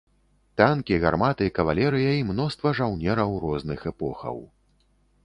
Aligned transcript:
Танкі, 0.59 0.95
гарматы, 1.03 1.49
кавалерыя 1.57 2.15
і 2.21 2.23
мноства 2.29 2.71
жаўнераў 2.79 3.37
розных 3.45 3.79
эпохаў. 3.93 4.41